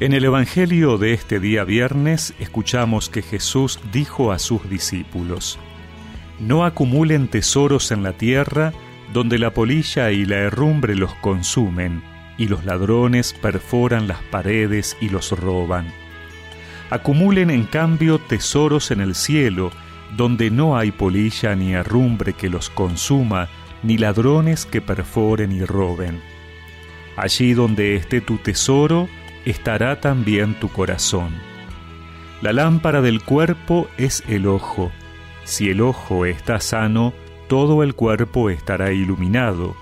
En 0.00 0.12
el 0.12 0.24
Evangelio 0.24 0.96
de 0.96 1.12
este 1.12 1.40
día 1.40 1.64
viernes 1.64 2.32
escuchamos 2.38 3.08
que 3.08 3.20
Jesús 3.20 3.80
dijo 3.90 4.30
a 4.30 4.38
sus 4.38 4.70
discípulos, 4.70 5.58
No 6.38 6.64
acumulen 6.64 7.26
tesoros 7.26 7.90
en 7.90 8.04
la 8.04 8.12
tierra 8.12 8.72
donde 9.12 9.40
la 9.40 9.52
polilla 9.52 10.12
y 10.12 10.24
la 10.24 10.36
herrumbre 10.36 10.94
los 10.94 11.12
consumen 11.16 12.04
y 12.36 12.46
los 12.46 12.64
ladrones 12.64 13.34
perforan 13.42 14.06
las 14.06 14.22
paredes 14.22 14.96
y 15.00 15.08
los 15.08 15.32
roban. 15.32 15.92
Acumulen 16.90 17.50
en 17.50 17.64
cambio 17.64 18.20
tesoros 18.20 18.92
en 18.92 19.00
el 19.00 19.16
cielo 19.16 19.72
donde 20.16 20.52
no 20.52 20.76
hay 20.76 20.92
polilla 20.92 21.56
ni 21.56 21.72
herrumbre 21.72 22.34
que 22.34 22.48
los 22.48 22.70
consuma, 22.70 23.48
ni 23.82 23.98
ladrones 23.98 24.64
que 24.64 24.80
perforen 24.80 25.50
y 25.50 25.64
roben. 25.64 26.20
Allí 27.16 27.52
donde 27.52 27.96
esté 27.96 28.20
tu 28.20 28.36
tesoro, 28.38 29.08
estará 29.50 30.00
también 30.00 30.54
tu 30.54 30.68
corazón. 30.68 31.30
La 32.40 32.52
lámpara 32.52 33.00
del 33.00 33.22
cuerpo 33.22 33.88
es 33.96 34.22
el 34.28 34.46
ojo. 34.46 34.92
Si 35.44 35.70
el 35.70 35.80
ojo 35.80 36.26
está 36.26 36.60
sano, 36.60 37.12
todo 37.48 37.82
el 37.82 37.94
cuerpo 37.94 38.50
estará 38.50 38.92
iluminado. 38.92 39.74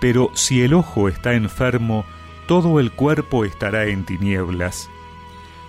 Pero 0.00 0.30
si 0.34 0.62
el 0.62 0.74
ojo 0.74 1.08
está 1.08 1.34
enfermo, 1.34 2.04
todo 2.46 2.80
el 2.80 2.92
cuerpo 2.92 3.44
estará 3.44 3.86
en 3.86 4.04
tinieblas. 4.04 4.88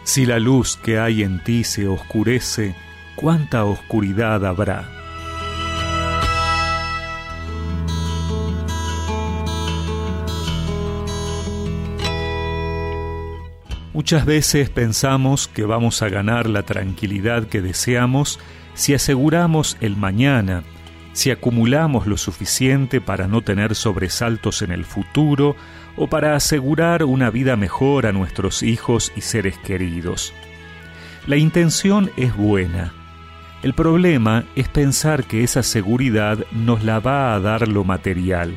Si 0.04 0.26
la 0.26 0.40
luz 0.40 0.78
que 0.78 1.00
hay 1.00 1.24
en 1.24 1.44
ti 1.44 1.64
se 1.64 1.88
oscurece, 1.88 2.76
¿cuánta 3.16 3.64
oscuridad 3.64 4.46
habrá? 4.46 5.03
Muchas 13.94 14.26
veces 14.26 14.72
pensamos 14.72 15.48
que 15.48 15.66
vamos 15.66 16.02
a 16.02 16.10
ganar 16.10 16.50
la 16.50 16.64
tranquilidad 16.64 17.46
que 17.46 17.62
deseamos 17.62 18.40
si 18.74 18.96
aseguramos 18.96 19.78
el 19.82 19.98
mañana, 19.98 20.64
si 21.14 21.30
acumulamos 21.30 22.08
lo 22.08 22.18
suficiente 22.18 23.02
para 23.02 23.28
no 23.28 23.44
tener 23.44 23.76
sobresaltos 23.76 24.64
en 24.64 24.72
el 24.72 24.84
futuro 24.84 25.56
o 25.96 26.08
para 26.08 26.36
asegurar 26.36 27.04
una 27.04 27.30
vida 27.30 27.56
mejor 27.56 28.08
a 28.08 28.12
nuestros 28.12 28.64
hijos 28.64 29.12
y 29.16 29.22
seres 29.22 29.60
queridos. 29.60 30.34
La 31.28 31.38
intención 31.38 32.10
es 32.18 32.36
buena. 32.36 32.94
El 33.62 33.76
problema 33.76 34.44
es 34.56 34.70
pensar 34.70 35.24
que 35.26 35.44
esa 35.44 35.62
seguridad 35.62 36.40
nos 36.52 36.84
la 36.84 37.00
va 37.00 37.36
a 37.36 37.40
dar 37.40 37.68
lo 37.68 37.84
material. 37.84 38.56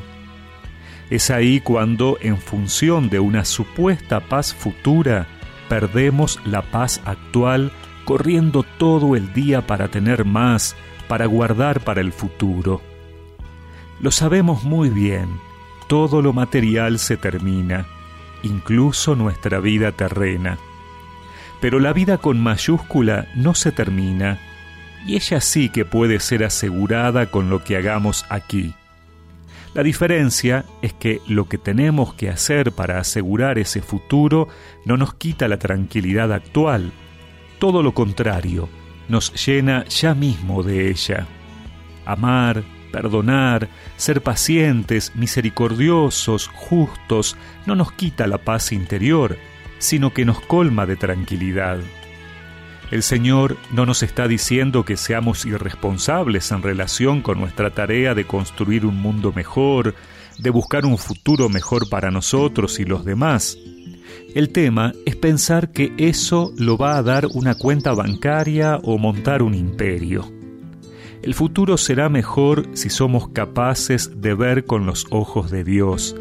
Es 1.09 1.29
ahí 1.29 1.61
cuando, 1.61 2.17
en 2.21 2.37
función 2.37 3.09
de 3.09 3.19
una 3.19 3.45
supuesta 3.45 4.19
paz 4.19 4.53
futura, 4.53 5.27
perdemos 5.69 6.39
la 6.45 6.61
paz 6.61 7.01
actual 7.05 7.71
corriendo 8.05 8.63
todo 8.77 9.15
el 9.15 9.33
día 9.33 9.65
para 9.67 9.87
tener 9.89 10.25
más, 10.25 10.75
para 11.07 11.25
guardar 11.25 11.81
para 11.81 12.01
el 12.01 12.11
futuro. 12.11 12.81
Lo 14.01 14.11
sabemos 14.11 14.63
muy 14.63 14.89
bien, 14.89 15.27
todo 15.87 16.21
lo 16.21 16.33
material 16.33 16.99
se 16.99 17.17
termina, 17.17 17.85
incluso 18.43 19.15
nuestra 19.15 19.59
vida 19.59 19.91
terrena. 19.91 20.57
Pero 21.59 21.79
la 21.79 21.93
vida 21.93 22.17
con 22.17 22.39
mayúscula 22.39 23.27
no 23.35 23.55
se 23.55 23.71
termina, 23.71 24.39
y 25.05 25.15
ella 25.15 25.41
sí 25.41 25.69
que 25.69 25.85
puede 25.85 26.19
ser 26.19 26.43
asegurada 26.43 27.31
con 27.31 27.49
lo 27.49 27.63
que 27.63 27.77
hagamos 27.77 28.25
aquí. 28.29 28.73
La 29.73 29.83
diferencia 29.83 30.65
es 30.81 30.93
que 30.93 31.21
lo 31.27 31.47
que 31.47 31.57
tenemos 31.57 32.13
que 32.13 32.29
hacer 32.29 32.71
para 32.71 32.99
asegurar 32.99 33.59
ese 33.59 33.81
futuro 33.81 34.47
no 34.85 34.97
nos 34.97 35.13
quita 35.13 35.47
la 35.47 35.59
tranquilidad 35.59 36.33
actual, 36.33 36.91
todo 37.59 37.83
lo 37.83 37.93
contrario, 37.93 38.69
nos 39.07 39.33
llena 39.45 39.85
ya 39.85 40.13
mismo 40.13 40.63
de 40.63 40.89
ella. 40.89 41.27
Amar, 42.05 42.63
perdonar, 42.91 43.67
ser 43.97 44.21
pacientes, 44.21 45.11
misericordiosos, 45.15 46.47
justos, 46.47 47.35
no 47.65 47.75
nos 47.75 47.91
quita 47.91 48.27
la 48.27 48.37
paz 48.39 48.71
interior, 48.71 49.37
sino 49.77 50.13
que 50.13 50.25
nos 50.25 50.39
colma 50.41 50.85
de 50.85 50.95
tranquilidad. 50.95 51.79
El 52.89 53.03
Señor 53.03 53.57
no 53.73 53.85
nos 53.85 54.01
está 54.01 54.29
diciendo 54.29 54.85
que 54.85 54.95
seamos 54.95 55.45
irresponsables 55.45 56.51
en 56.51 56.61
relación 56.61 57.21
con 57.21 57.37
nuestra 57.39 57.71
tarea 57.71 58.15
de 58.15 58.25
construir 58.25 58.85
un 58.85 59.01
mundo 59.01 59.33
mejor, 59.35 59.93
de 60.39 60.49
buscar 60.49 60.85
un 60.85 60.97
futuro 60.97 61.49
mejor 61.49 61.89
para 61.89 62.11
nosotros 62.11 62.79
y 62.79 62.85
los 62.85 63.03
demás. 63.03 63.57
El 64.33 64.49
tema 64.49 64.93
es 65.05 65.17
pensar 65.17 65.71
que 65.71 65.93
eso 65.97 66.53
lo 66.57 66.77
va 66.77 66.97
a 66.97 67.03
dar 67.03 67.25
una 67.33 67.55
cuenta 67.55 67.93
bancaria 67.93 68.77
o 68.83 68.97
montar 68.97 69.41
un 69.41 69.53
imperio. 69.53 70.31
El 71.23 71.33
futuro 71.33 71.77
será 71.77 72.07
mejor 72.07 72.69
si 72.73 72.89
somos 72.89 73.29
capaces 73.29 74.21
de 74.21 74.33
ver 74.33 74.65
con 74.65 74.85
los 74.85 75.07
ojos 75.09 75.51
de 75.51 75.65
Dios, 75.65 76.15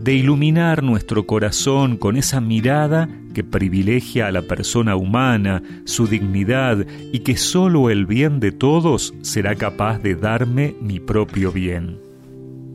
de 0.00 0.14
iluminar 0.14 0.82
nuestro 0.82 1.26
corazón 1.26 1.96
con 1.96 2.16
esa 2.16 2.40
mirada 2.40 3.08
que 3.34 3.44
privilegia 3.44 4.26
a 4.26 4.32
la 4.32 4.42
persona 4.42 4.96
humana, 4.96 5.62
su 5.84 6.06
dignidad 6.06 6.86
y 7.12 7.20
que 7.20 7.36
sólo 7.36 7.90
el 7.90 8.06
bien 8.06 8.40
de 8.40 8.52
todos 8.52 9.14
será 9.22 9.54
capaz 9.54 9.98
de 9.98 10.14
darme 10.14 10.74
mi 10.80 11.00
propio 11.00 11.52
bien. 11.52 11.98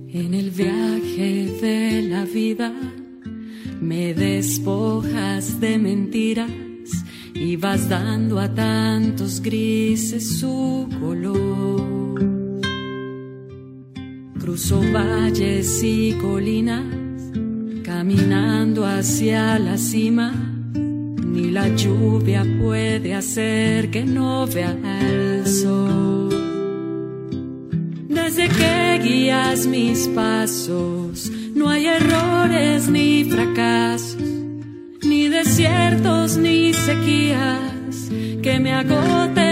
En 0.10 0.34
el 0.34 0.52
viaje 0.52 1.48
de 1.62 2.02
la 2.10 2.26
vida 2.26 2.74
me 3.82 4.14
despojas 4.14 5.60
de 5.60 5.78
mentiras 5.78 6.50
y 7.34 7.56
vas 7.56 7.88
dando 7.88 8.40
a 8.40 8.54
tantos 8.54 9.42
grises 9.42 10.40
su 10.40 10.90
color. 11.00 11.87
Cruzo 14.48 14.82
valles 14.94 15.84
y 15.84 16.14
colinas, 16.14 16.86
caminando 17.84 18.86
hacia 18.86 19.60
la 19.60 19.78
cima. 19.78 20.32
Ni 20.74 21.52
la 21.52 21.68
lluvia 21.76 22.46
puede 22.58 23.14
hacer 23.14 23.92
que 23.92 24.06
no 24.06 24.48
vea 24.48 24.74
el 25.02 25.46
sol. 25.46 26.30
Desde 28.08 28.48
que 28.48 29.02
guías 29.04 29.68
mis 29.68 30.08
pasos, 30.16 31.30
no 31.54 31.70
hay 31.70 31.88
errores 31.88 32.88
ni 32.88 33.26
fracasos, 33.26 34.16
ni 35.04 35.28
desiertos 35.28 36.38
ni 36.38 36.74
sequías 36.74 38.10
que 38.42 38.60
me 38.62 38.72
agoten 38.72 39.47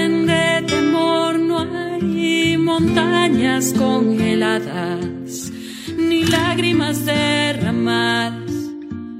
montañas 2.79 3.73
congeladas, 3.73 5.51
ni 5.97 6.25
lágrimas 6.25 7.05
derramadas 7.05 8.51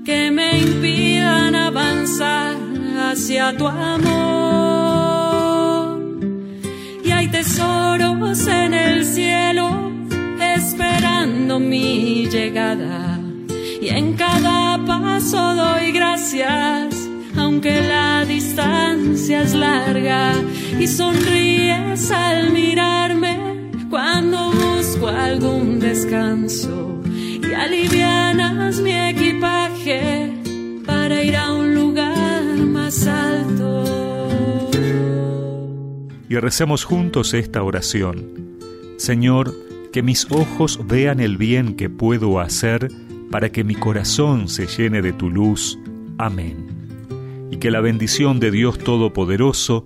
que 0.03 0.29
me 0.29 0.59
impidan 0.59 1.55
avanzar 1.55 2.55
hacia 3.07 3.55
tu 3.55 3.65
amor. 3.67 4.75
Y 7.05 7.11
hay 7.11 7.27
tesoros 7.29 8.45
en 8.47 8.73
el 8.73 9.05
cielo 9.05 9.69
esperando 10.57 11.57
mi 11.59 12.27
llegada. 12.27 13.21
Y 13.81 13.87
en 13.87 14.15
cada 14.15 14.83
paso 14.85 15.55
doy 15.55 15.93
gracias, 15.93 16.93
aunque 17.37 17.81
la 17.81 18.25
distancia 18.25 19.43
es 19.43 19.53
larga. 19.53 20.33
Y 20.77 20.87
sonríes 20.87 22.11
al 22.11 22.51
mirarme 22.51 23.24
busco 25.05 25.55
descanso. 25.79 27.01
Y 27.05 27.53
alivianas 27.53 28.81
mi 28.81 28.93
equipaje 28.93 30.33
para 30.85 31.23
ir 31.23 31.35
a 31.35 31.53
un 31.53 31.75
lugar 31.75 32.43
más 32.43 33.05
alto. 33.07 33.83
Y 36.27 36.35
recemos 36.35 36.83
juntos 36.83 37.33
esta 37.33 37.63
oración. 37.63 38.57
Señor, 38.97 39.53
que 39.93 40.01
mis 40.01 40.29
ojos 40.31 40.79
vean 40.85 41.19
el 41.19 41.37
bien 41.37 41.75
que 41.75 41.89
puedo 41.89 42.39
hacer 42.39 42.91
para 43.31 43.51
que 43.51 43.63
mi 43.63 43.75
corazón 43.75 44.47
se 44.47 44.65
llene 44.65 45.01
de 45.01 45.13
tu 45.13 45.29
luz. 45.29 45.77
Amén. 46.17 46.67
Y 47.51 47.57
que 47.57 47.71
la 47.71 47.79
bendición 47.79 48.39
de 48.39 48.51
Dios 48.51 48.79
Todopoderoso, 48.79 49.85